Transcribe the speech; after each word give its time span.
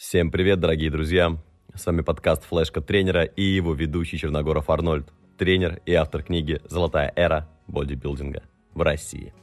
Всем 0.00 0.30
привет, 0.30 0.60
дорогие 0.60 0.90
друзья! 0.90 1.36
С 1.74 1.84
вами 1.84 2.00
подкаст 2.00 2.44
«Флешка 2.44 2.80
тренера» 2.80 3.22
и 3.22 3.42
его 3.42 3.74
ведущий 3.74 4.16
Черногоров 4.16 4.70
Арнольд, 4.70 5.12
тренер 5.36 5.82
и 5.84 5.92
автор 5.92 6.22
книги 6.22 6.58
«Золотая 6.64 7.12
эра 7.16 7.46
бодибилдинга 7.66 8.42
в 8.72 8.80
России». 8.80 9.34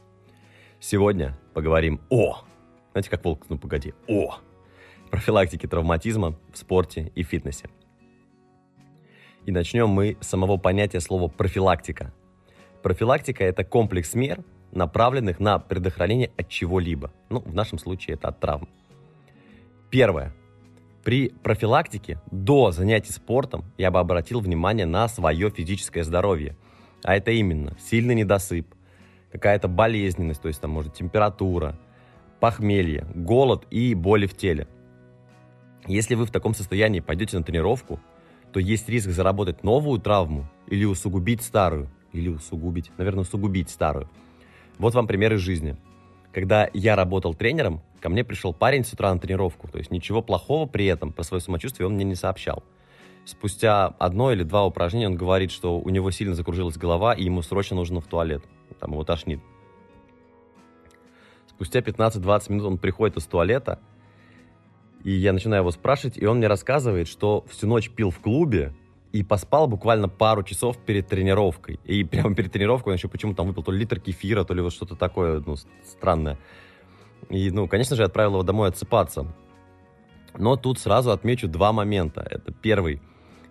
Сегодня 0.80 1.38
поговорим 1.54 2.00
о... 2.10 2.40
Знаете, 2.90 3.08
как 3.08 3.24
волк, 3.24 3.46
ну 3.48 3.56
погоди, 3.56 3.94
о... 4.08 4.40
профилактике 5.12 5.68
травматизма 5.68 6.36
в 6.52 6.58
спорте 6.58 7.12
и 7.14 7.22
фитнесе. 7.22 7.70
И 9.46 9.52
начнем 9.52 9.88
мы 9.88 10.16
с 10.20 10.26
самого 10.26 10.56
понятия 10.56 10.98
слова 10.98 11.28
«профилактика». 11.28 12.12
Профилактика– 12.82 13.44
это 13.44 13.62
комплекс 13.62 14.12
мер, 14.14 14.42
направленных 14.72 15.38
на 15.38 15.60
предохранение 15.60 16.32
от 16.36 16.48
чего-либо. 16.48 17.12
Ну, 17.30 17.42
в 17.42 17.54
нашем 17.54 17.78
случае 17.78 18.14
это 18.14 18.26
от 18.26 18.40
травм. 18.40 18.68
Первое. 19.90 20.34
При 21.08 21.30
профилактике 21.30 22.20
до 22.30 22.70
занятий 22.70 23.12
спортом 23.14 23.64
я 23.78 23.90
бы 23.90 23.98
обратил 23.98 24.40
внимание 24.40 24.84
на 24.84 25.08
свое 25.08 25.48
физическое 25.48 26.04
здоровье. 26.04 26.54
А 27.02 27.16
это 27.16 27.30
именно 27.30 27.74
сильный 27.80 28.14
недосып, 28.14 28.66
какая-то 29.32 29.68
болезненность, 29.68 30.42
то 30.42 30.48
есть 30.48 30.60
там 30.60 30.70
может 30.70 30.92
температура, 30.92 31.78
похмелье, 32.40 33.06
голод 33.14 33.66
и 33.70 33.94
боли 33.94 34.26
в 34.26 34.36
теле. 34.36 34.68
Если 35.86 36.14
вы 36.14 36.26
в 36.26 36.30
таком 36.30 36.52
состоянии 36.52 37.00
пойдете 37.00 37.38
на 37.38 37.42
тренировку, 37.42 38.00
то 38.52 38.60
есть 38.60 38.86
риск 38.90 39.08
заработать 39.08 39.64
новую 39.64 40.00
травму 40.00 40.46
или 40.66 40.84
усугубить 40.84 41.40
старую. 41.40 41.88
Или 42.12 42.28
усугубить, 42.28 42.90
наверное, 42.98 43.22
усугубить 43.22 43.70
старую. 43.70 44.10
Вот 44.76 44.92
вам 44.92 45.06
пример 45.06 45.32
из 45.32 45.40
жизни. 45.40 45.78
Когда 46.34 46.68
я 46.74 46.96
работал 46.96 47.32
тренером, 47.32 47.80
ко 48.00 48.08
мне 48.08 48.24
пришел 48.24 48.52
парень 48.52 48.84
с 48.84 48.92
утра 48.92 49.12
на 49.12 49.20
тренировку. 49.20 49.68
То 49.68 49.78
есть 49.78 49.90
ничего 49.90 50.22
плохого 50.22 50.66
при 50.66 50.86
этом 50.86 51.12
про 51.12 51.22
свое 51.22 51.40
самочувствие 51.40 51.86
он 51.86 51.94
мне 51.94 52.04
не 52.04 52.14
сообщал. 52.14 52.62
Спустя 53.24 53.86
одно 53.98 54.32
или 54.32 54.42
два 54.42 54.64
упражнения 54.64 55.06
он 55.06 55.16
говорит, 55.16 55.50
что 55.50 55.78
у 55.78 55.88
него 55.90 56.10
сильно 56.10 56.34
закружилась 56.34 56.76
голова, 56.76 57.12
и 57.12 57.24
ему 57.24 57.42
срочно 57.42 57.76
нужно 57.76 58.00
в 58.00 58.06
туалет. 58.06 58.42
Там 58.80 58.92
его 58.92 59.04
тошнит. 59.04 59.40
Спустя 61.46 61.80
15-20 61.80 62.52
минут 62.52 62.66
он 62.66 62.78
приходит 62.78 63.16
из 63.16 63.24
туалета, 63.26 63.80
и 65.04 65.10
я 65.10 65.32
начинаю 65.32 65.62
его 65.62 65.70
спрашивать, 65.70 66.16
и 66.16 66.24
он 66.24 66.38
мне 66.38 66.46
рассказывает, 66.46 67.08
что 67.08 67.44
всю 67.50 67.66
ночь 67.66 67.90
пил 67.90 68.10
в 68.10 68.20
клубе, 68.20 68.72
и 69.12 69.22
поспал 69.22 69.66
буквально 69.68 70.08
пару 70.08 70.42
часов 70.42 70.76
перед 70.78 71.08
тренировкой. 71.08 71.80
И 71.84 72.04
прямо 72.04 72.34
перед 72.34 72.52
тренировкой 72.52 72.92
он 72.92 72.96
еще 72.96 73.08
почему-то 73.08 73.38
там 73.38 73.46
выпил 73.46 73.62
то 73.62 73.72
ли 73.72 73.80
литр 73.80 74.00
кефира, 74.00 74.44
то 74.44 74.54
ли 74.54 74.60
вот 74.60 74.72
что-то 74.72 74.96
такое, 74.96 75.42
ну, 75.44 75.56
странное. 75.84 76.38
И, 77.30 77.50
ну, 77.50 77.68
конечно 77.68 77.96
же, 77.96 78.04
отправил 78.04 78.32
его 78.32 78.42
домой 78.42 78.68
отсыпаться. 78.68 79.26
Но 80.36 80.56
тут 80.56 80.78
сразу 80.78 81.10
отмечу 81.10 81.48
два 81.48 81.72
момента. 81.72 82.26
Это 82.28 82.52
первый, 82.52 83.00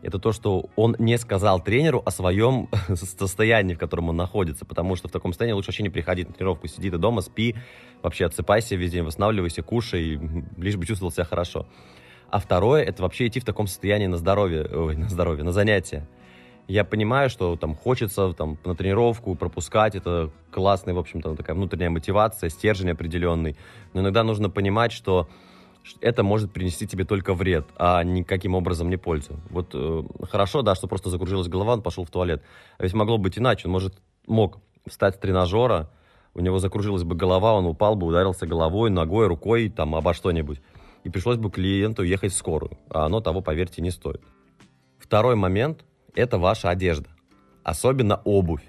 это 0.01 0.19
то, 0.19 0.31
что 0.31 0.69
он 0.75 0.95
не 0.99 1.17
сказал 1.17 1.59
тренеру 1.59 2.01
о 2.05 2.11
своем 2.11 2.69
состоянии, 2.95 3.73
в 3.73 3.79
котором 3.79 4.09
он 4.09 4.15
находится, 4.15 4.65
потому 4.65 4.95
что 4.95 5.07
в 5.07 5.11
таком 5.11 5.31
состоянии 5.31 5.53
лучше 5.53 5.69
вообще 5.69 5.83
не 5.83 5.89
приходить 5.89 6.27
на 6.27 6.33
тренировку, 6.33 6.67
сиди 6.67 6.89
ты 6.89 6.97
дома, 6.97 7.21
спи, 7.21 7.55
вообще 8.03 8.25
отсыпайся 8.25 8.75
весь 8.75 8.91
день, 8.91 9.03
восстанавливайся, 9.03 9.63
кушай, 9.63 10.19
лишь 10.57 10.75
бы 10.75 10.85
чувствовал 10.85 11.11
себя 11.11 11.25
хорошо. 11.25 11.67
А 12.29 12.39
второе, 12.39 12.83
это 12.83 13.03
вообще 13.03 13.27
идти 13.27 13.39
в 13.39 13.45
таком 13.45 13.67
состоянии 13.67 14.07
на 14.07 14.17
здоровье, 14.17 14.65
ой, 14.65 14.95
на 14.95 15.09
здоровье, 15.09 15.43
на 15.43 15.51
занятия. 15.51 16.07
Я 16.67 16.83
понимаю, 16.83 17.29
что 17.29 17.55
там 17.55 17.75
хочется 17.75 18.33
там, 18.33 18.57
на 18.65 18.75
тренировку 18.75 19.35
пропускать, 19.35 19.95
это 19.95 20.31
классная, 20.51 20.93
в 20.93 20.99
общем-то, 20.99 21.35
такая 21.35 21.55
внутренняя 21.55 21.89
мотивация, 21.89 22.49
стержень 22.49 22.91
определенный. 22.91 23.55
Но 23.93 24.01
иногда 24.01 24.23
нужно 24.23 24.49
понимать, 24.49 24.91
что 24.91 25.29
это 26.01 26.23
может 26.23 26.51
принести 26.51 26.85
тебе 26.85 27.05
только 27.05 27.33
вред, 27.33 27.65
а 27.77 28.03
никаким 28.03 28.53
образом 28.53 28.89
не 28.89 28.97
пользу. 28.97 29.39
Вот 29.49 29.69
э, 29.73 30.03
хорошо, 30.29 30.61
да, 30.61 30.75
что 30.75 30.87
просто 30.87 31.09
закружилась 31.09 31.47
голова, 31.47 31.73
он 31.73 31.81
пошел 31.81 32.03
в 32.03 32.09
туалет. 32.09 32.43
А 32.77 32.83
ведь 32.83 32.93
могло 32.93 33.17
быть 33.17 33.37
иначе. 33.37 33.67
Он 33.67 33.71
может, 33.71 33.95
мог 34.25 34.57
встать 34.85 35.15
с 35.15 35.19
тренажера, 35.19 35.89
у 36.33 36.41
него 36.41 36.59
закружилась 36.59 37.03
бы 37.03 37.15
голова, 37.15 37.53
он 37.53 37.65
упал 37.65 37.95
бы, 37.95 38.05
ударился 38.05 38.45
головой, 38.45 38.89
ногой, 38.89 39.27
рукой, 39.27 39.69
там, 39.69 39.95
обо 39.95 40.13
что-нибудь 40.13 40.59
и 41.03 41.09
пришлось 41.09 41.37
бы 41.37 41.49
клиенту 41.49 42.03
ехать 42.03 42.33
в 42.33 42.35
скорую, 42.35 42.77
а 42.89 43.05
оно 43.05 43.21
того, 43.21 43.39
поверьте, 43.39 43.81
не 43.81 43.91
стоит. 43.91 44.21
Второй 44.99 45.35
момент– 45.35 45.85
это 46.17 46.37
ваша 46.37 46.69
одежда, 46.69 47.09
особенно 47.63 48.21
обувь. 48.25 48.63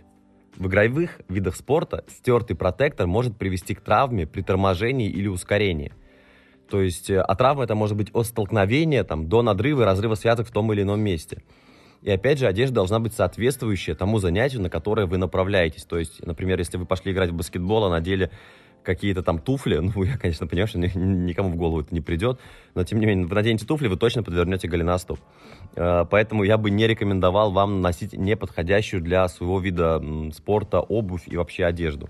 В 0.57 0.67
игровых 0.67 1.21
видах 1.29 1.57
спорта 1.57 2.05
стертый 2.09 2.57
протектор 2.57 3.07
может 3.07 3.37
привести 3.37 3.75
к 3.75 3.81
травме 3.81 4.27
при 4.27 4.43
торможении 4.43 5.09
или 5.09 5.29
ускорении. 5.29 5.93
То 6.69 6.83
есть, 6.83 7.11
а 7.11 7.35
травма 7.35 7.65
это 7.65 7.75
может 7.75 7.97
быть 7.97 8.11
от 8.13 8.27
столкновения 8.27 9.03
там, 9.03 9.29
до 9.29 9.43
надрыва 9.43 9.83
и 9.83 9.85
разрыва 9.87 10.15
связок 10.15 10.47
в 10.47 10.51
том 10.51 10.73
или 10.73 10.83
ином 10.83 11.01
месте. 11.01 11.43
И 12.03 12.11
опять 12.11 12.39
же, 12.39 12.47
одежда 12.47 12.77
должна 12.77 13.01
быть 13.01 13.15
соответствующая 13.15 13.95
тому 13.95 14.19
занятию, 14.19 14.61
на 14.61 14.69
которое 14.69 15.07
вы 15.07 15.17
направляетесь. 15.17 15.85
То 15.85 15.99
есть, 15.99 16.25
например, 16.25 16.59
если 16.59 16.77
вы 16.77 16.85
пошли 16.85 17.13
играть 17.13 17.31
в 17.31 17.35
баскетбол, 17.35 17.85
а 17.85 17.91
надели 17.91 18.31
какие-то 18.83 19.23
там 19.23 19.39
туфли, 19.39 19.79
ну, 19.95 20.03
я, 20.03 20.17
конечно, 20.17 20.47
понимаю, 20.47 20.69
что 20.69 20.79
никому 20.79 21.51
в 21.51 21.57
голову 21.57 21.81
это 21.81 21.95
не 21.95 22.01
придет, 22.01 22.41
но, 22.75 22.85
тем 22.85 23.01
не 23.01 23.07
менее, 23.07 23.27
вы 23.27 23.35
наденете 23.35 23.67
туфли, 23.67 23.89
вы 23.89 23.97
точно 23.97 24.23
подвернете 24.23 24.69
голеностоп. 24.69 25.19
Э, 25.77 26.05
поэтому 26.11 26.45
я 26.45 26.57
бы 26.59 26.71
не 26.71 26.87
рекомендовал 26.87 27.53
вам 27.53 27.81
носить 27.81 28.13
неподходящую 28.13 29.03
для 29.03 29.29
своего 29.29 29.61
вида 29.61 30.03
спорта 30.33 30.81
обувь 30.81 31.25
и 31.27 31.37
вообще 31.37 31.65
одежду. 31.65 32.09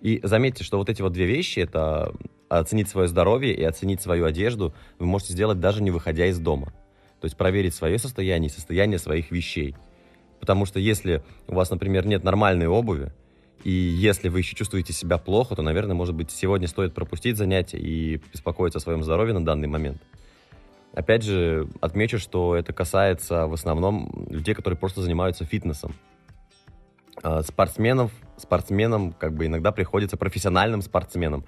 И 0.00 0.20
заметьте, 0.22 0.64
что 0.64 0.78
вот 0.78 0.88
эти 0.88 1.02
вот 1.02 1.12
две 1.12 1.26
вещи, 1.26 1.60
это 1.60 2.14
оценить 2.48 2.88
свое 2.88 3.06
здоровье 3.06 3.54
и 3.54 3.62
оценить 3.62 4.00
свою 4.00 4.24
одежду, 4.24 4.74
вы 4.98 5.06
можете 5.06 5.34
сделать 5.34 5.60
даже 5.60 5.82
не 5.82 5.90
выходя 5.90 6.26
из 6.26 6.38
дома. 6.38 6.72
То 7.20 7.26
есть 7.26 7.36
проверить 7.36 7.74
свое 7.74 7.98
состояние 7.98 8.48
и 8.48 8.52
состояние 8.52 8.98
своих 8.98 9.30
вещей. 9.30 9.76
Потому 10.40 10.64
что 10.64 10.80
если 10.80 11.22
у 11.46 11.54
вас, 11.54 11.70
например, 11.70 12.06
нет 12.06 12.24
нормальной 12.24 12.66
обуви, 12.66 13.12
и 13.64 13.70
если 13.70 14.28
вы 14.28 14.38
еще 14.38 14.56
чувствуете 14.56 14.92
себя 14.92 15.18
плохо, 15.18 15.54
то, 15.54 15.62
наверное, 15.62 15.94
может 15.94 16.14
быть, 16.14 16.30
сегодня 16.30 16.66
стоит 16.66 16.94
пропустить 16.94 17.36
занятие 17.36 17.78
и 17.78 18.20
беспокоиться 18.32 18.78
о 18.78 18.80
своем 18.80 19.02
здоровье 19.02 19.34
на 19.34 19.44
данный 19.44 19.68
момент. 19.68 20.00
Опять 20.94 21.22
же, 21.22 21.68
отмечу, 21.80 22.18
что 22.18 22.56
это 22.56 22.72
касается 22.72 23.46
в 23.46 23.52
основном 23.52 24.26
людей, 24.28 24.54
которые 24.54 24.78
просто 24.78 25.02
занимаются 25.02 25.44
фитнесом. 25.44 25.94
А, 27.22 27.42
спортсменов, 27.42 28.12
спортсменам 28.36 29.12
как 29.12 29.34
бы 29.34 29.46
иногда 29.46 29.72
приходится, 29.72 30.16
профессиональным 30.16 30.82
спортсменам, 30.82 31.44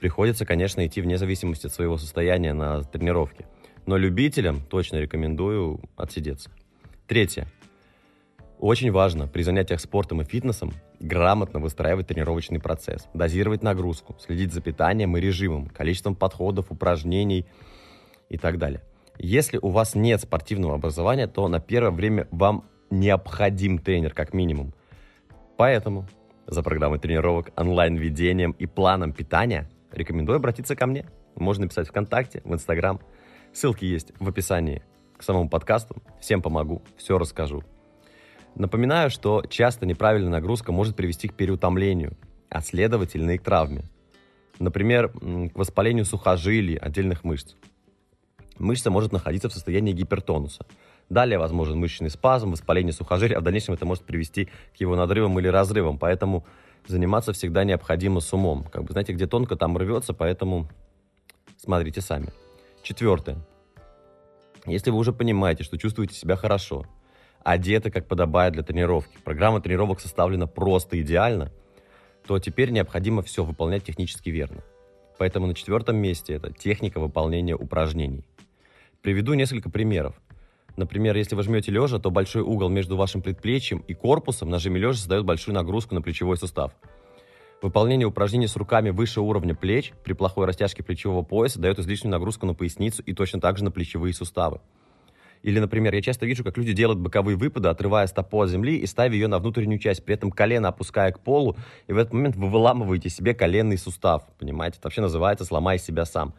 приходится, 0.00 0.44
конечно, 0.44 0.86
идти 0.86 1.00
вне 1.00 1.16
зависимости 1.16 1.66
от 1.66 1.72
своего 1.72 1.96
состояния 1.96 2.52
на 2.52 2.82
тренировке. 2.82 3.46
Но 3.86 3.96
любителям 3.96 4.60
точно 4.60 4.96
рекомендую 4.96 5.80
отсидеться. 5.96 6.50
Третье. 7.06 7.46
Очень 8.58 8.90
важно 8.90 9.28
при 9.28 9.42
занятиях 9.42 9.80
спортом 9.80 10.22
и 10.22 10.24
фитнесом 10.24 10.72
грамотно 10.98 11.60
выстраивать 11.60 12.06
тренировочный 12.06 12.58
процесс, 12.58 13.06
дозировать 13.12 13.62
нагрузку, 13.62 14.16
следить 14.18 14.52
за 14.52 14.62
питанием 14.62 15.14
и 15.16 15.20
режимом, 15.20 15.68
количеством 15.68 16.14
подходов, 16.14 16.70
упражнений 16.70 17.46
и 18.30 18.38
так 18.38 18.58
далее. 18.58 18.82
Если 19.18 19.58
у 19.58 19.68
вас 19.68 19.94
нет 19.94 20.22
спортивного 20.22 20.74
образования, 20.74 21.26
то 21.26 21.46
на 21.48 21.60
первое 21.60 21.90
время 21.90 22.28
вам 22.30 22.64
необходим 22.90 23.78
тренер 23.78 24.14
как 24.14 24.32
минимум. 24.32 24.72
Поэтому 25.58 26.06
за 26.46 26.62
программой 26.62 26.98
тренировок, 26.98 27.50
онлайн-ведением 27.56 28.52
и 28.52 28.66
планом 28.66 29.12
питания 29.12 29.68
рекомендую 29.92 30.36
обратиться 30.36 30.76
ко 30.76 30.86
мне. 30.86 31.06
Можно 31.34 31.64
написать 31.64 31.88
ВКонтакте, 31.88 32.40
в 32.44 32.54
Инстаграм. 32.54 33.00
Ссылки 33.52 33.84
есть 33.84 34.12
в 34.18 34.28
описании 34.28 34.82
к 35.16 35.22
самому 35.22 35.48
подкасту. 35.50 35.96
Всем 36.20 36.40
помогу, 36.40 36.82
все 36.96 37.18
расскажу. 37.18 37.62
Напоминаю, 38.56 39.10
что 39.10 39.44
часто 39.48 39.84
неправильная 39.84 40.30
нагрузка 40.30 40.72
может 40.72 40.96
привести 40.96 41.28
к 41.28 41.34
переутомлению, 41.34 42.16
а 42.48 42.62
следовательно 42.62 43.32
и 43.32 43.38
к 43.38 43.42
травме. 43.42 43.84
Например, 44.58 45.10
к 45.10 45.54
воспалению 45.54 46.06
сухожилий, 46.06 46.76
отдельных 46.76 47.22
мышц. 47.22 47.54
Мышца 48.58 48.90
может 48.90 49.12
находиться 49.12 49.50
в 49.50 49.52
состоянии 49.52 49.92
гипертонуса. 49.92 50.64
Далее 51.10 51.38
возможен 51.38 51.78
мышечный 51.78 52.08
спазм, 52.08 52.52
воспаление 52.52 52.94
сухожилий, 52.94 53.36
а 53.36 53.40
в 53.40 53.42
дальнейшем 53.42 53.74
это 53.74 53.84
может 53.84 54.04
привести 54.04 54.46
к 54.74 54.80
его 54.80 54.96
надрывам 54.96 55.38
или 55.38 55.48
разрывам. 55.48 55.98
Поэтому 55.98 56.46
заниматься 56.86 57.34
всегда 57.34 57.62
необходимо 57.64 58.20
с 58.20 58.32
умом. 58.32 58.64
Как 58.64 58.84
бы, 58.84 58.92
знаете, 58.92 59.12
где 59.12 59.26
тонко, 59.26 59.56
там 59.56 59.76
рвется, 59.76 60.14
поэтому 60.14 60.70
смотрите 61.58 62.00
сами. 62.00 62.28
Четвертое. 62.82 63.36
Если 64.64 64.90
вы 64.90 64.96
уже 64.96 65.12
понимаете, 65.12 65.62
что 65.62 65.76
чувствуете 65.76 66.14
себя 66.14 66.36
хорошо, 66.36 66.86
одеты 67.46 67.90
как 67.90 68.08
подобает 68.08 68.54
для 68.54 68.64
тренировки, 68.64 69.16
программа 69.22 69.60
тренировок 69.60 70.00
составлена 70.00 70.48
просто 70.48 71.00
идеально, 71.00 71.52
то 72.26 72.40
теперь 72.40 72.70
необходимо 72.70 73.22
все 73.22 73.44
выполнять 73.44 73.84
технически 73.84 74.30
верно. 74.30 74.64
Поэтому 75.16 75.46
на 75.46 75.54
четвертом 75.54 75.96
месте 75.96 76.34
это 76.34 76.52
техника 76.52 76.98
выполнения 76.98 77.54
упражнений. 77.54 78.24
Приведу 79.00 79.34
несколько 79.34 79.70
примеров. 79.70 80.20
Например, 80.76 81.16
если 81.16 81.36
вы 81.36 81.44
жмете 81.44 81.70
лежа, 81.70 82.00
то 82.00 82.10
большой 82.10 82.42
угол 82.42 82.68
между 82.68 82.96
вашим 82.96 83.22
предплечьем 83.22 83.78
и 83.86 83.94
корпусом 83.94 84.50
на 84.50 84.58
жиме 84.58 84.80
лежа 84.80 84.98
создает 84.98 85.24
большую 85.24 85.54
нагрузку 85.54 85.94
на 85.94 86.02
плечевой 86.02 86.36
сустав. 86.36 86.72
Выполнение 87.62 88.08
упражнений 88.08 88.48
с 88.48 88.56
руками 88.56 88.90
выше 88.90 89.20
уровня 89.20 89.54
плеч 89.54 89.92
при 90.04 90.14
плохой 90.14 90.46
растяжке 90.46 90.82
плечевого 90.82 91.22
пояса 91.22 91.60
дает 91.60 91.78
излишнюю 91.78 92.10
нагрузку 92.10 92.44
на 92.44 92.54
поясницу 92.54 93.02
и 93.02 93.14
точно 93.14 93.40
так 93.40 93.56
же 93.56 93.64
на 93.64 93.70
плечевые 93.70 94.12
суставы. 94.12 94.60
Или, 95.42 95.58
например, 95.58 95.94
я 95.94 96.02
часто 96.02 96.26
вижу, 96.26 96.44
как 96.44 96.56
люди 96.56 96.72
делают 96.72 96.98
боковые 96.98 97.36
выпады, 97.36 97.68
отрывая 97.68 98.06
стопу 98.06 98.40
от 98.40 98.50
земли 98.50 98.76
и 98.76 98.86
ставя 98.86 99.14
ее 99.14 99.28
на 99.28 99.38
внутреннюю 99.38 99.78
часть, 99.78 100.04
при 100.04 100.14
этом 100.14 100.30
колено 100.30 100.68
опуская 100.68 101.12
к 101.12 101.20
полу, 101.20 101.56
и 101.86 101.92
в 101.92 101.98
этот 101.98 102.12
момент 102.12 102.36
вы 102.36 102.48
выламываете 102.48 103.08
себе 103.08 103.34
коленный 103.34 103.78
сустав, 103.78 104.24
понимаете? 104.38 104.78
Это 104.78 104.86
вообще 104.86 105.00
называется 105.00 105.44
«сломай 105.44 105.78
себя 105.78 106.04
сам». 106.04 106.34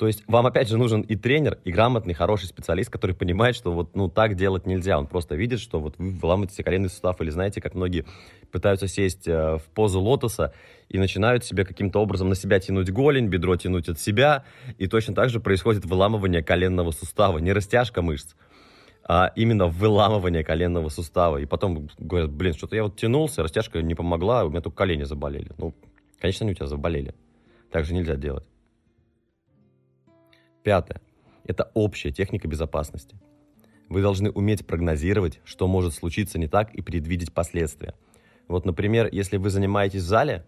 То 0.00 0.06
есть 0.06 0.24
вам, 0.26 0.46
опять 0.46 0.66
же, 0.66 0.78
нужен 0.78 1.02
и 1.02 1.14
тренер, 1.14 1.58
и 1.62 1.70
грамотный, 1.70 2.14
хороший 2.14 2.46
специалист, 2.46 2.88
который 2.88 3.14
понимает, 3.14 3.54
что 3.54 3.70
вот, 3.70 3.94
ну, 3.94 4.08
так 4.08 4.34
делать 4.34 4.64
нельзя. 4.64 4.98
Он 4.98 5.06
просто 5.06 5.34
видит, 5.34 5.60
что 5.60 5.78
вот 5.78 5.96
вы 5.98 6.12
выламываете 6.12 6.54
себе 6.54 6.64
коленный 6.64 6.88
сустав, 6.88 7.20
или 7.20 7.28
знаете, 7.28 7.60
как 7.60 7.74
многие 7.74 8.06
пытаются 8.50 8.88
сесть 8.88 9.28
э, 9.28 9.58
в 9.58 9.62
позу 9.74 10.00
лотоса 10.00 10.54
и 10.88 10.96
начинают 10.98 11.44
себе 11.44 11.66
каким-то 11.66 11.98
образом 11.98 12.30
на 12.30 12.34
себя 12.34 12.58
тянуть 12.60 12.90
голень, 12.90 13.26
бедро 13.26 13.56
тянуть 13.56 13.90
от 13.90 14.00
себя, 14.00 14.44
и 14.78 14.86
точно 14.86 15.14
так 15.14 15.28
же 15.28 15.38
происходит 15.38 15.84
выламывание 15.84 16.42
коленного 16.42 16.92
сустава, 16.92 17.36
не 17.36 17.52
растяжка 17.52 18.00
мышц, 18.00 18.36
а 19.06 19.30
именно 19.36 19.66
выламывание 19.66 20.42
коленного 20.42 20.88
сустава. 20.88 21.36
И 21.36 21.44
потом 21.44 21.90
говорят, 21.98 22.30
блин, 22.30 22.54
что-то 22.54 22.74
я 22.74 22.84
вот 22.84 22.96
тянулся, 22.96 23.42
растяжка 23.42 23.82
не 23.82 23.94
помогла, 23.94 24.46
у 24.46 24.48
меня 24.48 24.62
только 24.62 24.78
колени 24.78 25.02
заболели. 25.02 25.50
Ну, 25.58 25.74
конечно, 26.18 26.44
они 26.44 26.52
у 26.52 26.54
тебя 26.54 26.68
заболели. 26.68 27.14
Так 27.70 27.84
же 27.84 27.92
нельзя 27.92 28.16
делать. 28.16 28.46
Пятое. 30.62 31.00
Это 31.44 31.70
общая 31.74 32.10
техника 32.10 32.46
безопасности. 32.46 33.16
Вы 33.88 34.02
должны 34.02 34.30
уметь 34.30 34.66
прогнозировать, 34.66 35.40
что 35.44 35.66
может 35.66 35.94
случиться 35.94 36.38
не 36.38 36.46
так, 36.46 36.74
и 36.74 36.82
предвидеть 36.82 37.32
последствия. 37.32 37.94
Вот, 38.46 38.64
например, 38.64 39.08
если 39.10 39.36
вы 39.36 39.50
занимаетесь 39.50 40.02
в 40.02 40.06
зале, 40.06 40.44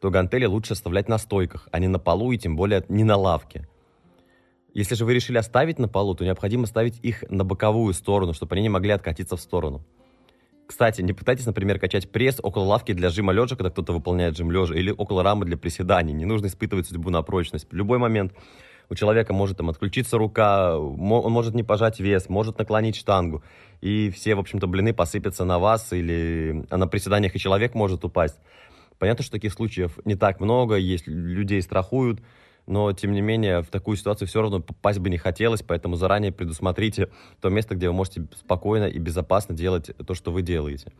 то 0.00 0.10
гантели 0.10 0.46
лучше 0.46 0.72
оставлять 0.72 1.08
на 1.08 1.18
стойках, 1.18 1.68
а 1.70 1.78
не 1.78 1.88
на 1.88 1.98
полу 1.98 2.32
и 2.32 2.38
тем 2.38 2.56
более 2.56 2.84
не 2.88 3.04
на 3.04 3.16
лавке. 3.16 3.68
Если 4.74 4.94
же 4.94 5.04
вы 5.04 5.14
решили 5.14 5.38
оставить 5.38 5.78
на 5.78 5.86
полу, 5.86 6.14
то 6.14 6.24
необходимо 6.24 6.66
ставить 6.66 6.98
их 7.04 7.24
на 7.30 7.44
боковую 7.44 7.94
сторону, 7.94 8.32
чтобы 8.32 8.54
они 8.54 8.62
не 8.62 8.68
могли 8.68 8.90
откатиться 8.90 9.36
в 9.36 9.40
сторону. 9.40 9.84
Кстати, 10.66 11.02
не 11.02 11.12
пытайтесь, 11.12 11.44
например, 11.44 11.78
качать 11.78 12.10
пресс 12.10 12.40
около 12.42 12.64
лавки 12.64 12.92
для 12.92 13.10
жима 13.10 13.32
лежа, 13.32 13.56
когда 13.56 13.70
кто-то 13.70 13.92
выполняет 13.92 14.36
жим 14.36 14.50
лежа, 14.50 14.74
или 14.74 14.90
около 14.90 15.22
рамы 15.22 15.44
для 15.44 15.58
приседаний. 15.58 16.14
Не 16.14 16.24
нужно 16.24 16.46
испытывать 16.46 16.86
судьбу 16.86 17.10
на 17.10 17.22
прочность. 17.22 17.68
В 17.70 17.74
любой 17.74 17.98
момент 17.98 18.32
у 18.88 18.94
человека 18.94 19.32
может 19.32 19.56
там 19.56 19.70
отключиться 19.70 20.18
рука, 20.18 20.78
он 20.78 21.32
может 21.32 21.54
не 21.54 21.62
пожать 21.62 22.00
вес, 22.00 22.28
может 22.28 22.58
наклонить 22.58 22.96
штангу, 22.96 23.42
и 23.80 24.10
все, 24.10 24.34
в 24.34 24.40
общем-то, 24.40 24.66
блины 24.66 24.92
посыпятся 24.92 25.44
на 25.44 25.58
вас, 25.58 25.92
или 25.92 26.64
на 26.70 26.86
приседаниях 26.86 27.34
и 27.34 27.38
человек 27.38 27.74
может 27.74 28.04
упасть. 28.04 28.38
Понятно, 28.98 29.24
что 29.24 29.32
таких 29.32 29.52
случаев 29.52 29.98
не 30.04 30.14
так 30.14 30.40
много, 30.40 30.76
есть 30.76 31.06
людей 31.06 31.60
страхуют, 31.62 32.20
но, 32.66 32.92
тем 32.92 33.12
не 33.12 33.20
менее, 33.20 33.62
в 33.62 33.68
такую 33.68 33.96
ситуацию 33.96 34.28
все 34.28 34.40
равно 34.40 34.60
попасть 34.60 35.00
бы 35.00 35.10
не 35.10 35.18
хотелось, 35.18 35.62
поэтому 35.62 35.96
заранее 35.96 36.30
предусмотрите 36.30 37.10
то 37.40 37.48
место, 37.48 37.74
где 37.74 37.88
вы 37.88 37.94
можете 37.94 38.28
спокойно 38.36 38.84
и 38.84 38.98
безопасно 38.98 39.54
делать 39.54 39.90
то, 40.06 40.14
что 40.14 40.30
вы 40.30 40.42
делаете. 40.42 40.92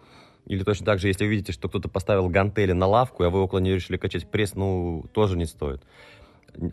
Или 0.46 0.64
точно 0.64 0.86
так 0.86 0.98
же, 0.98 1.06
если 1.06 1.24
вы 1.24 1.30
видите, 1.30 1.52
что 1.52 1.68
кто-то 1.68 1.88
поставил 1.88 2.28
гантели 2.28 2.72
на 2.72 2.86
лавку, 2.86 3.22
а 3.22 3.30
вы 3.30 3.40
около 3.40 3.60
нее 3.60 3.76
решили 3.76 3.96
качать 3.96 4.28
пресс, 4.28 4.56
ну, 4.56 5.04
тоже 5.12 5.36
не 5.36 5.44
стоит 5.44 5.82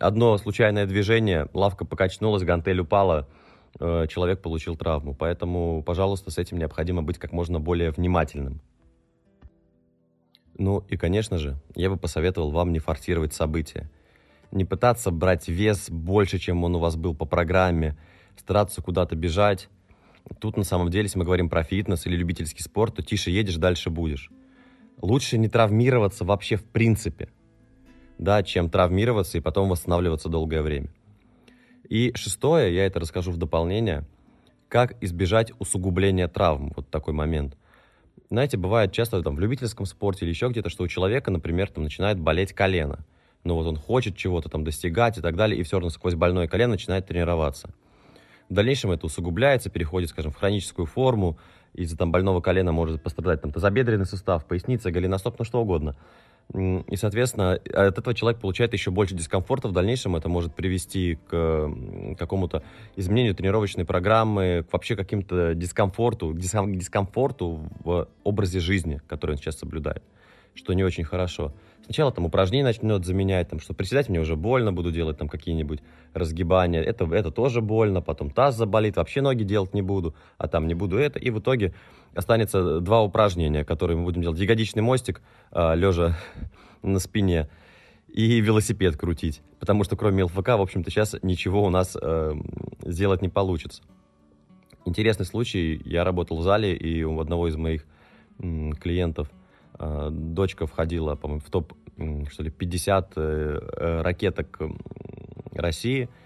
одно 0.00 0.36
случайное 0.38 0.86
движение, 0.86 1.48
лавка 1.52 1.84
покачнулась, 1.84 2.42
гантель 2.42 2.80
упала, 2.80 3.28
э, 3.78 4.06
человек 4.08 4.42
получил 4.42 4.76
травму. 4.76 5.14
Поэтому, 5.14 5.82
пожалуйста, 5.82 6.30
с 6.30 6.38
этим 6.38 6.58
необходимо 6.58 7.02
быть 7.02 7.18
как 7.18 7.32
можно 7.32 7.60
более 7.60 7.90
внимательным. 7.90 8.60
Ну 10.56 10.84
и, 10.88 10.96
конечно 10.96 11.38
же, 11.38 11.56
я 11.74 11.88
бы 11.88 11.96
посоветовал 11.96 12.50
вам 12.50 12.72
не 12.72 12.78
форсировать 12.78 13.32
события. 13.32 13.90
Не 14.50 14.64
пытаться 14.64 15.10
брать 15.10 15.48
вес 15.48 15.88
больше, 15.88 16.38
чем 16.38 16.64
он 16.64 16.76
у 16.76 16.78
вас 16.78 16.96
был 16.96 17.14
по 17.14 17.24
программе, 17.24 17.96
стараться 18.36 18.82
куда-то 18.82 19.16
бежать. 19.16 19.68
Тут 20.38 20.56
на 20.56 20.64
самом 20.64 20.90
деле, 20.90 21.04
если 21.04 21.18
мы 21.18 21.24
говорим 21.24 21.48
про 21.48 21.62
фитнес 21.62 22.04
или 22.06 22.16
любительский 22.16 22.62
спорт, 22.62 22.96
то 22.96 23.02
тише 23.02 23.30
едешь, 23.30 23.56
дальше 23.56 23.88
будешь. 23.88 24.30
Лучше 25.00 25.38
не 25.38 25.48
травмироваться 25.48 26.24
вообще 26.24 26.56
в 26.56 26.64
принципе– 26.64 27.30
да, 28.20 28.42
чем 28.42 28.68
травмироваться 28.68 29.38
и 29.38 29.40
потом 29.40 29.70
восстанавливаться 29.70 30.28
долгое 30.28 30.60
время. 30.60 30.88
И 31.88 32.12
шестое, 32.14 32.74
я 32.74 32.84
это 32.84 33.00
расскажу 33.00 33.32
в 33.32 33.38
дополнение, 33.38 34.04
как 34.68 35.02
избежать 35.02 35.52
усугубления 35.58 36.28
травм, 36.28 36.72
вот 36.76 36.88
такой 36.90 37.14
момент. 37.14 37.56
Знаете, 38.28 38.58
бывает 38.58 38.92
часто 38.92 39.22
там 39.22 39.34
в 39.34 39.40
любительском 39.40 39.86
спорте 39.86 40.24
или 40.24 40.30
еще 40.30 40.48
где-то, 40.48 40.68
что 40.68 40.84
у 40.84 40.88
человека, 40.88 41.30
например, 41.30 41.70
там 41.70 41.82
начинает 41.82 42.20
болеть 42.20 42.52
колено. 42.52 43.04
Ну 43.42 43.54
вот 43.54 43.66
он 43.66 43.76
хочет 43.76 44.16
чего-то 44.16 44.50
там 44.50 44.64
достигать 44.64 45.16
и 45.16 45.22
так 45.22 45.34
далее, 45.34 45.58
и 45.58 45.62
все 45.62 45.76
равно 45.76 45.88
сквозь 45.88 46.14
больное 46.14 46.46
колено 46.46 46.72
начинает 46.72 47.06
тренироваться. 47.06 47.70
В 48.50 48.54
дальнейшем 48.54 48.90
это 48.90 49.06
усугубляется, 49.06 49.70
переходит, 49.70 50.10
скажем, 50.10 50.30
в 50.30 50.36
хроническую 50.36 50.84
форму, 50.84 51.38
из-за 51.72 51.96
там 51.96 52.12
больного 52.12 52.42
колена 52.42 52.72
может 52.72 53.02
пострадать 53.02 53.40
там 53.40 53.50
тазобедренный 53.50 54.04
сустав, 54.04 54.44
поясница, 54.44 54.90
голеностоп, 54.90 55.38
ну 55.38 55.44
что 55.44 55.62
угодно. 55.62 55.96
И, 56.52 56.96
соответственно, 56.96 57.52
от 57.52 57.98
этого 57.98 58.12
человек 58.12 58.40
получает 58.40 58.72
еще 58.72 58.90
больше 58.90 59.14
дискомфорта. 59.14 59.68
В 59.68 59.72
дальнейшем 59.72 60.16
это 60.16 60.28
может 60.28 60.54
привести 60.54 61.16
к 61.28 61.70
какому-то 62.18 62.64
изменению 62.96 63.36
тренировочной 63.36 63.84
программы, 63.84 64.64
к 64.68 64.72
вообще 64.72 64.96
каким-то 64.96 65.54
дискомфорту, 65.54 66.32
дискомфорту 66.32 67.68
в 67.84 68.08
образе 68.24 68.58
жизни, 68.58 69.00
который 69.06 69.32
он 69.32 69.36
сейчас 69.36 69.58
соблюдает, 69.58 70.02
что 70.54 70.72
не 70.72 70.84
очень 70.84 71.04
хорошо. 71.04 71.52
Сначала 71.84 72.12
там 72.12 72.24
упражнения 72.24 72.64
начнет 72.64 73.04
заменять, 73.04 73.48
там, 73.48 73.58
что 73.58 73.74
приседать 73.74 74.08
мне 74.08 74.20
уже 74.20 74.36
больно, 74.36 74.72
буду 74.72 74.92
делать 74.92 75.18
там 75.18 75.28
какие-нибудь 75.28 75.80
разгибания, 76.14 76.82
это, 76.82 77.04
это 77.12 77.30
тоже 77.30 77.60
больно, 77.60 78.00
потом 78.00 78.30
таз 78.30 78.56
заболит, 78.56 78.96
вообще 78.96 79.22
ноги 79.22 79.42
делать 79.42 79.74
не 79.74 79.82
буду, 79.82 80.14
а 80.38 80.46
там 80.46 80.68
не 80.68 80.74
буду 80.74 80.98
это, 80.98 81.18
и 81.18 81.30
в 81.30 81.40
итоге 81.40 81.74
останется 82.14 82.80
два 82.80 83.02
упражнения, 83.02 83.64
которые 83.64 83.96
мы 83.96 84.04
будем 84.04 84.22
делать. 84.22 84.38
Ягодичный 84.38 84.82
мостик, 84.82 85.20
э, 85.52 85.74
лежа 85.74 86.16
на 86.82 86.98
спине, 86.98 87.48
и 88.12 88.40
велосипед 88.40 88.96
крутить. 88.96 89.42
Потому 89.58 89.84
что 89.84 89.96
кроме 89.96 90.24
ЛФК, 90.24 90.48
в 90.48 90.62
общем-то, 90.62 90.90
сейчас 90.90 91.14
ничего 91.22 91.64
у 91.64 91.70
нас 91.70 91.96
э, 92.00 92.34
сделать 92.84 93.22
не 93.22 93.28
получится. 93.28 93.82
Интересный 94.84 95.26
случай. 95.26 95.80
Я 95.84 96.04
работал 96.04 96.38
в 96.38 96.42
зале, 96.42 96.74
и 96.74 97.02
у 97.04 97.20
одного 97.20 97.48
из 97.48 97.56
моих 97.56 97.84
м, 98.38 98.72
клиентов 98.72 99.30
дочка 100.10 100.66
входила, 100.66 101.14
по-моему, 101.16 101.40
в 101.40 101.50
топ 101.50 101.72
что 102.30 102.42
ли, 102.42 102.50
50 102.50 103.12
э, 103.16 103.20
э, 103.76 104.02
ракеток 104.02 104.58
России– 105.52 106.08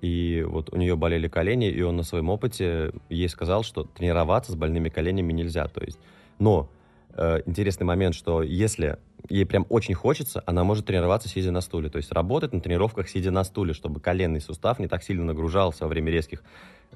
и 0.00 0.44
вот 0.48 0.72
у 0.72 0.76
нее 0.76 0.96
болели 0.96 1.28
колени, 1.28 1.68
и 1.68 1.82
он 1.82 1.96
на 1.96 2.02
своем 2.02 2.30
опыте 2.30 2.92
ей 3.08 3.28
сказал, 3.28 3.62
что 3.62 3.84
тренироваться 3.84 4.52
с 4.52 4.54
больными 4.54 4.88
коленями 4.88 5.32
нельзя. 5.32 5.68
То 5.68 5.82
есть, 5.84 5.98
но 6.38 6.70
э, 7.14 7.40
интересный 7.44 7.84
момент, 7.84 8.14
что 8.14 8.42
если 8.42 8.98
ей 9.28 9.44
прям 9.44 9.66
очень 9.68 9.94
хочется, 9.94 10.42
она 10.46 10.64
может 10.64 10.86
тренироваться 10.86 11.28
сидя 11.28 11.52
на 11.52 11.60
стуле. 11.60 11.90
То 11.90 11.98
есть 11.98 12.12
работать 12.12 12.54
на 12.54 12.60
тренировках 12.60 13.08
сидя 13.10 13.30
на 13.30 13.44
стуле, 13.44 13.74
чтобы 13.74 14.00
коленный 14.00 14.40
сустав 14.40 14.78
не 14.78 14.88
так 14.88 15.02
сильно 15.02 15.24
нагружался 15.24 15.84
во 15.84 15.88
время 15.88 16.10
резких 16.10 16.42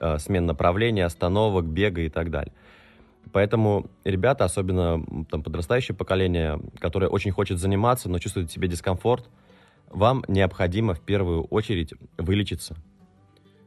э, 0.00 0.18
смен 0.18 0.46
направления, 0.46 1.04
остановок, 1.04 1.66
бега 1.66 2.00
и 2.00 2.08
так 2.08 2.30
далее. 2.30 2.54
Поэтому 3.32 3.86
ребята, 4.04 4.44
особенно 4.44 5.04
там, 5.30 5.42
подрастающее 5.42 5.96
поколение, 5.96 6.60
которое 6.78 7.08
очень 7.08 7.30
хочет 7.30 7.58
заниматься, 7.58 8.08
но 8.08 8.18
чувствует 8.18 8.50
в 8.50 8.52
себе 8.52 8.68
дискомфорт, 8.68 9.28
вам 9.90 10.24
необходимо 10.28 10.94
в 10.94 11.00
первую 11.00 11.44
очередь 11.44 11.94
вылечиться, 12.18 12.76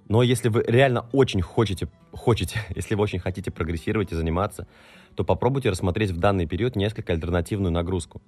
но 0.09 0.23
если 0.23 0.47
вы 0.47 0.63
реально 0.65 1.05
очень 1.11 1.41
хотите, 1.41 1.89
хотите, 2.13 2.59
если 2.75 2.95
вы 2.95 3.03
очень 3.03 3.19
хотите 3.19 3.51
прогрессировать 3.51 4.11
и 4.11 4.15
заниматься, 4.15 4.67
то 5.15 5.23
попробуйте 5.23 5.69
рассмотреть 5.69 6.11
в 6.11 6.19
данный 6.19 6.45
период 6.45 6.75
несколько 6.75 7.13
альтернативную 7.13 7.71
нагрузку. 7.71 8.21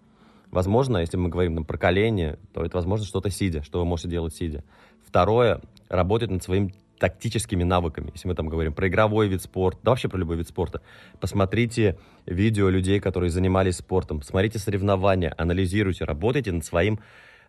Возможно, 0.51 0.98
если 0.98 1.17
мы 1.17 1.29
говорим 1.29 1.55
там, 1.55 1.65
про 1.65 1.77
колени, 1.77 2.38
то 2.53 2.65
это, 2.65 2.77
возможно, 2.77 3.05
что-то 3.05 3.29
сидя, 3.29 3.62
что 3.63 3.79
вы 3.79 3.86
можете 3.86 4.09
делать 4.09 4.36
сидя. 4.36 4.63
Второе, 5.05 5.62
работать 5.89 6.31
над 6.31 6.41
своими 6.41 6.74
тактическими 7.00 7.63
навыками. 7.63 8.12
Если 8.13 8.27
мы 8.27 8.36
там 8.36 8.50
говорим 8.50 8.74
про 8.74 8.88
игровой 8.88 9.27
вид 9.27 9.41
спорта, 9.41 9.79
да 9.84 9.91
вообще 9.91 10.10
про 10.10 10.18
любой 10.18 10.38
вид 10.38 10.48
спорта, 10.48 10.82
посмотрите 11.20 11.98
видео 12.25 12.70
людей, 12.70 13.00
которые 13.00 13.32
занимались 13.32 13.77
спортом, 13.77 14.22
смотрите 14.22 14.60
соревнования, 14.60 15.34
анализируйте, 15.38 16.03
работайте 16.03 16.51
над 16.51 16.65
своим 16.65 17.00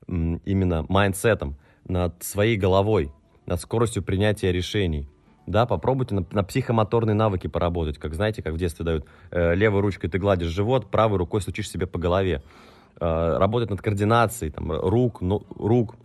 именно 0.07 0.87
mindset 0.89 1.37
ом, 1.37 1.57
над 1.87 2.23
своей 2.23 2.57
головой, 2.57 3.13
над 3.47 3.61
скоростью 3.61 4.03
принятия 4.03 4.53
решений. 4.53 5.09
Да, 5.47 5.67
попробуйте 5.67 6.15
на, 6.15 6.25
на 6.31 6.45
психомоторные 6.45 7.15
навыки 7.15 7.49
поработать, 7.49 7.99
как 7.99 8.15
знаете, 8.15 8.43
как 8.43 8.55
в 8.55 8.57
детстве 8.57 8.85
дают. 8.85 9.07
Э, 9.31 9.55
левой 9.55 9.81
ручкой 9.81 10.09
ты 10.09 10.19
гладишь 10.19 10.49
живот, 10.49 10.91
правой 10.91 11.19
рукой 11.19 11.41
стучишь 11.41 11.69
себе 11.69 11.87
по 11.87 11.99
голове. 11.99 12.43
Э, 13.01 13.37
работать 13.37 13.71
над 13.71 13.81
координацией 13.81 14.53
там, 14.53 14.71
рук, 14.71 15.21
ну, 15.21 15.45
рук, 15.59 15.97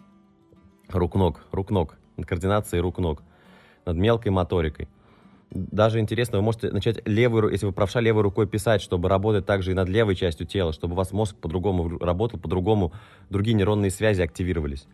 рук-ног, 0.90 1.46
рук-ног, 1.52 1.98
над 2.18 2.26
координацией 2.26 2.82
рук-ног, 2.82 3.22
над 3.86 3.98
мелкой 3.98 4.32
моторикой. 4.32 4.88
Даже 5.52 6.00
интересно, 6.00 6.40
вы 6.40 6.44
можете 6.44 6.72
начать 6.72 7.08
левую, 7.08 7.50
если 7.50 7.66
вы 7.66 7.72
правша 7.72 8.02
левой 8.02 8.24
рукой 8.24 8.48
писать, 8.48 8.82
чтобы 8.82 9.10
работать 9.10 9.46
также 9.46 9.72
и 9.72 9.74
над 9.74 9.88
левой 9.88 10.16
частью 10.16 10.48
тела, 10.48 10.74
чтобы 10.74 10.94
у 10.94 10.98
вас 10.98 11.12
мозг 11.12 11.36
по-другому 11.38 11.98
работал, 12.00 12.40
по-другому 12.40 12.92
другие 13.30 13.56
нейронные 13.56 13.92
связи 13.92 14.22
активировались. 14.22 14.88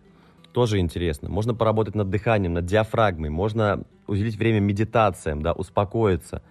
Тоже 0.53 0.79
интересно. 0.79 1.29
Можно 1.29 1.55
поработать 1.55 1.95
над 1.95 2.09
дыханием, 2.09 2.53
над 2.53 2.65
диафрагмой, 2.65 3.29
можно 3.29 3.83
уделить 4.07 4.35
время 4.35 4.59
медитациям, 4.59 5.41
да, 5.41 5.53
успокоиться. 5.53 6.43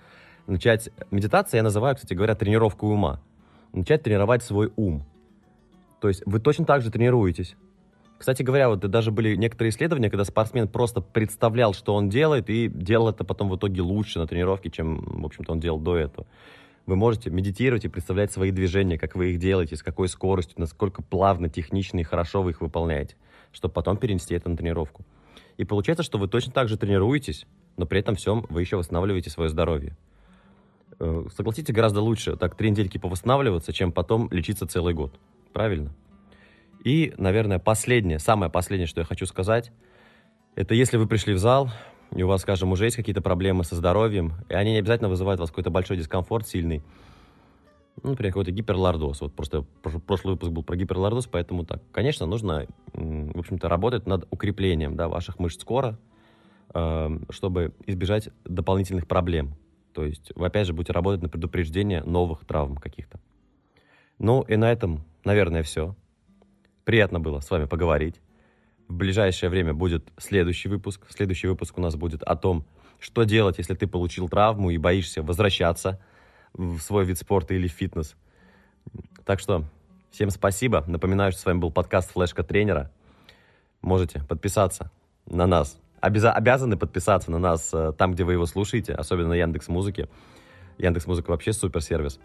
Начать... 0.47 0.88
Медитация 1.11 1.59
я 1.59 1.62
называю, 1.62 1.94
кстати 1.94 2.14
говоря, 2.14 2.35
тренировкой 2.35 2.90
ума. 2.90 3.20
Начать 3.73 4.02
тренировать 4.02 4.42
свой 4.42 4.73
ум. 4.76 5.04
То 6.00 6.09
есть 6.09 6.23
вы 6.25 6.40
точно 6.40 6.64
так 6.64 6.80
же 6.80 6.90
тренируетесь. 6.90 7.56
Кстати 8.20 8.42
говоря, 8.42 8.68
вот 8.68 8.80
даже 8.80 9.10
были 9.10 9.34
некоторые 9.34 9.70
исследования, 9.70 10.10
когда 10.10 10.26
спортсмен 10.26 10.68
просто 10.68 11.00
представлял, 11.00 11.72
что 11.72 11.94
он 11.94 12.10
делает, 12.10 12.50
и 12.50 12.68
делал 12.68 13.08
это 13.08 13.24
потом 13.24 13.48
в 13.48 13.56
итоге 13.56 13.80
лучше 13.80 14.18
на 14.18 14.26
тренировке, 14.26 14.68
чем, 14.68 15.22
в 15.22 15.24
общем-то, 15.24 15.52
он 15.52 15.58
делал 15.58 15.78
до 15.78 15.96
этого. 15.96 16.26
Вы 16.84 16.96
можете 16.96 17.30
медитировать 17.30 17.86
и 17.86 17.88
представлять 17.88 18.30
свои 18.30 18.50
движения, 18.50 18.98
как 18.98 19.16
вы 19.16 19.30
их 19.30 19.38
делаете, 19.38 19.76
с 19.76 19.82
какой 19.82 20.06
скоростью, 20.06 20.56
насколько 20.58 21.02
плавно, 21.02 21.48
технично 21.48 21.98
и 21.98 22.02
хорошо 22.02 22.42
вы 22.42 22.50
их 22.50 22.60
выполняете, 22.60 23.16
чтобы 23.52 23.72
потом 23.72 23.96
перенести 23.96 24.34
это 24.34 24.50
на 24.50 24.56
тренировку. 24.58 25.02
И 25.56 25.64
получается, 25.64 26.02
что 26.02 26.18
вы 26.18 26.28
точно 26.28 26.52
так 26.52 26.68
же 26.68 26.76
тренируетесь, 26.76 27.46
но 27.78 27.86
при 27.86 28.00
этом 28.00 28.16
всем 28.16 28.44
вы 28.50 28.60
еще 28.60 28.76
восстанавливаете 28.76 29.30
свое 29.30 29.48
здоровье. 29.48 29.96
Э, 30.98 31.24
согласитесь, 31.34 31.74
гораздо 31.74 32.02
лучше 32.02 32.36
так 32.36 32.54
три 32.54 32.70
недельки 32.70 32.98
повосстанавливаться, 32.98 33.72
чем 33.72 33.92
потом 33.92 34.28
лечиться 34.30 34.66
целый 34.66 34.92
год. 34.92 35.18
Правильно? 35.54 35.94
И, 36.84 37.12
наверное, 37.18 37.58
последнее, 37.58 38.18
самое 38.18 38.50
последнее, 38.50 38.87
что 38.87 39.00
я 39.00 39.04
хочу 39.04 39.26
сказать, 39.26 39.72
это 40.54 40.75
если 40.75 40.96
вы 40.96 41.06
пришли 41.06 41.34
в 41.34 41.38
зал, 41.38 41.70
и 42.14 42.22
у 42.22 42.28
вас, 42.28 42.42
скажем, 42.42 42.72
уже 42.72 42.87
есть 42.87 42.96
какие-то 42.96 43.20
проблемы 43.20 43.64
со 43.64 43.76
здоровьем, 43.76 44.32
и 44.49 44.54
они 44.54 44.72
не 44.72 44.78
обязательно 44.78 45.08
вызывают 45.08 45.40
у 45.40 45.42
вас 45.42 45.50
какой-то 45.50 45.70
большой 45.70 45.96
дискомфорт 45.96 46.49
сильный, 46.49 46.82
ну, 48.02 48.10
например, 48.10 48.32
какой-то 48.32 48.50
гиперлордоз. 48.50 49.20
Вот 49.20 49.34
просто 49.34 49.62
прошлый 50.06 50.34
выпуск 50.34 50.52
был 50.52 50.62
про 50.62 50.76
гиперлордоз, 50.76 51.26
поэтому 51.26 51.64
так. 51.64 51.82
Конечно, 51.92 52.25
нужно, 52.25 52.66
в 52.94 53.38
общем-то, 53.38 53.68
работать 53.68 54.06
над 54.06 54.26
укреплением 54.30 54.96
да, 54.96 55.08
ваших 55.08 55.38
мышц 55.38 55.62
кора, 55.64 55.99
эм, 56.72 57.26
чтобы 57.28 57.75
избежать 57.87 58.30
дополнительных 58.44 59.06
проблем. 59.06 59.54
То 59.92 60.04
есть 60.04 60.32
вы, 60.34 60.46
опять 60.46 60.66
же, 60.66 60.72
будете 60.72 60.92
работать 60.92 61.20
на 61.20 61.28
предупреждение 61.28 62.02
новых 62.02 62.46
травм 62.46 62.76
каких-то. 62.76 63.20
Ну, 64.18 64.42
и 64.42 64.56
на 64.56 64.70
этом, 64.72 65.04
наверное, 65.25 65.62
все. 65.62 65.94
Приятно 66.84 67.20
было 67.20 67.40
с 67.40 67.50
вами 67.50 67.66
поговорить. 67.66 68.20
В 68.88 68.94
ближайшее 68.94 69.50
время 69.50 69.75
будет 69.75 70.08
следующий 70.18 70.68
выпуск. 70.68 71.06
Следующий 71.10 71.46
выпуск 71.46 71.78
у 71.78 71.80
нас 71.80 71.94
будет 71.94 72.22
о 72.22 72.37
том, 72.37 72.66
что 72.99 73.25
делать, 73.25 73.58
если 73.58 73.75
ты 73.75 73.87
получил 73.87 74.28
травму 74.28 74.70
и 74.70 74.78
боишься 74.78 75.22
возвращаться 75.22 76.00
в 76.52 76.78
свой 76.80 77.04
вид 77.04 77.18
спорта 77.18 77.54
или 77.54 77.68
фитнес. 77.68 78.16
Так 79.25 79.40
что 79.40 79.64
всем 80.10 80.30
спасибо. 80.30 80.84
Напоминаю, 80.87 81.32
что 81.32 81.40
с 81.40 81.44
вами 81.44 81.58
был 81.58 81.70
подкаст 81.70 82.12
«Флешка 82.12 82.42
тренера». 82.42 82.90
Можете 83.80 84.22
подписаться 84.25 84.90
на 85.26 85.46
нас. 85.46 85.78
Обяза- 86.00 86.32
обязаны 86.32 86.76
подписаться 86.76 87.30
на 87.30 87.38
нас 87.38 87.70
э, 87.72 87.92
там, 87.96 88.12
где 88.12 88.25
вы 88.25 88.32
его 88.32 88.46
слушаете, 88.46 88.94
особенно 88.94 89.28
на 89.28 89.34
Яндекс 89.34 89.68
Музыке. 89.68 90.08
Яндекс 90.78 91.06
Музыка 91.06 91.30
вообще 91.30 91.52
супер 91.52 91.82
сервис. 91.82 92.18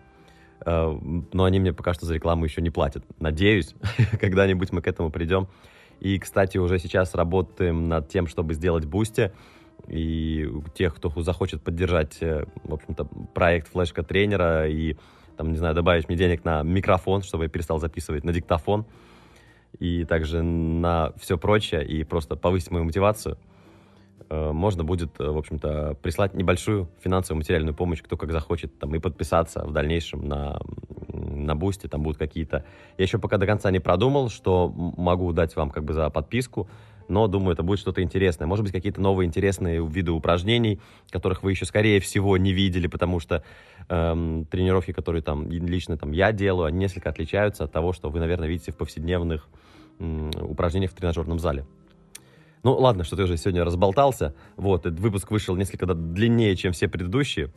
Э, 0.65 0.97
но 1.33 1.43
они 1.43 1.59
мне 1.59 1.74
пока 1.74 1.93
что 1.93 2.05
за 2.05 2.13
рекламу 2.13 2.45
еще 2.45 2.62
не 2.62 2.69
платят. 2.69 3.03
Надеюсь, 3.19 3.74
когда-нибудь 4.19 4.71
мы 4.71 4.81
к 4.81 4.88
этому 4.88 5.09
придем. 5.09 5.47
И, 6.00 6.19
кстати, 6.19 6.57
уже 6.57 6.79
сейчас 6.79 7.15
работаем 7.15 7.88
над 7.88 8.09
тем, 8.09 8.27
чтобы 8.27 8.53
сделать 8.53 8.85
Boosty. 8.86 9.31
И 9.88 10.50
тех, 10.74 10.95
кто 10.95 11.09
захочет 11.21 11.62
поддержать, 11.62 12.17
э, 12.21 12.45
в 12.63 12.74
общем-то, 12.74 13.05
проект 13.33 13.69
флешка 13.69 14.03
тренера 14.03 14.67
и, 14.67 14.95
там, 15.38 15.51
не 15.51 15.57
знаю, 15.57 15.75
добавить 15.75 16.07
мне 16.07 16.17
денег 16.17 16.43
на 16.45 16.63
микрофон, 16.63 17.21
чтобы 17.21 17.45
я 17.45 17.50
перестал 17.50 17.79
записывать, 17.79 18.24
на 18.24 18.33
диктофон, 18.33 18.85
и 19.79 20.05
также 20.05 20.41
на 20.41 21.12
все 21.17 21.38
прочее, 21.38 21.85
и 21.85 22.03
просто 22.03 22.35
повысить 22.35 22.71
мою 22.71 22.85
мотивацию– 22.85 23.38
можно 24.29 24.84
будет, 24.84 25.20
э, 25.20 25.29
в 25.29 25.38
общем-то, 25.38 25.98
прислать 26.01 26.34
небольшую 26.34 26.89
финансовую 27.01 27.39
материальную 27.39 27.75
помощь, 27.75 28.01
кто 28.01 28.17
как 28.17 28.32
захочет, 28.32 28.77
там, 28.79 28.96
и 28.96 29.00
подписаться 29.00 29.65
в 29.65 29.72
дальнейшем 29.72 30.27
на, 30.27 30.60
на 31.13 31.55
Boosty, 31.55 31.88
там 31.88 32.01
будут 32.01 32.17
какие-то... 32.17 32.65
Я 32.98 33.03
еще 33.03 33.20
пока 33.20 33.38
до 33.38 33.46
конца 33.46 33.70
не 33.72 33.79
продумал, 33.79 34.29
что 34.29 34.70
могу 34.70 35.32
дать 35.32 35.55
вам 35.55 35.70
как 35.70 35.84
бы 35.84 35.94
за 35.94 36.10
подписку, 36.10 36.67
но 37.08 37.27
думаю, 37.27 37.53
это 37.53 37.63
будет 37.63 37.79
что-то 37.79 38.01
интересное. 38.01 38.48
Может 38.48 38.63
быть, 38.63 38.72
какие-то 38.72 39.00
новые 39.00 39.27
интересные 39.27 39.86
виды 39.86 40.12
упражнений, 40.12 40.79
которых 41.12 41.44
вы 41.44 41.51
еще, 41.51 41.65
скорее 41.65 42.00
всего, 42.00 42.38
не 42.38 42.51
видели, 42.51 42.88
потому 42.88 43.20
что 43.20 43.44
эм, 43.89 44.46
тренировки, 44.46 44.91
которые 44.91 45.22
там 45.22 45.50
лично 45.50 45.98
там 45.98 46.12
я 46.12 46.32
делаю, 46.32 46.65
они 46.65 46.79
несколько 46.79 47.10
отличаются 47.10 47.65
от 47.65 47.72
того, 47.72 47.94
что 47.94 48.10
вы, 48.10 48.20
наверное, 48.20 48.48
видите 48.48 48.72
в 48.72 48.77
повседневных 48.77 49.48
упражнениях 50.00 50.91
в 50.91 50.96
тренажерном 50.96 51.39
зале. 51.39 51.65
Ну, 52.65 52.74
ладно, 52.74 53.03
что 53.03 53.15
ты 53.15 53.22
уже 53.22 53.38
сегодня 53.38 53.63
разболтался. 53.63 54.34
Вот, 54.55 54.88
этот 54.88 55.00
выпуск 55.00 55.29
вышел 55.29 55.55
несколько 55.55 55.86
длиннее, 55.86 56.55
чем 56.55 56.72
все 56.72 56.88
предыдущие. 56.88 57.53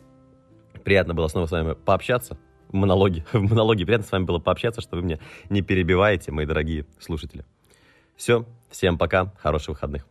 Приятно 0.84 1.14
было 1.14 1.28
снова 1.28 1.46
с 1.46 1.50
вами 1.50 1.72
пообщаться. 1.72 2.36
В 2.68 2.74
монологе, 2.74 3.24
в 3.32 3.40
монологе 3.40 3.86
приятно 3.86 4.06
с 4.06 4.12
вами 4.12 4.24
было 4.24 4.38
пообщаться, 4.38 4.82
что 4.82 4.96
вы 4.96 5.02
мне 5.02 5.18
не 5.48 5.62
перебиваете, 5.62 6.30
мои 6.30 6.44
дорогие 6.44 6.84
слушатели. 7.00 7.46
Все, 8.16 8.44
всем 8.68 8.98
пока, 8.98 9.32
хороших 9.38 9.68
выходных. 9.70 10.06